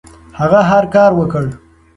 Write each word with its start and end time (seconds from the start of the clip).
هغه 0.39 0.59
هر 0.69 0.83
کار 0.95 1.11
وکړ. 1.15 1.45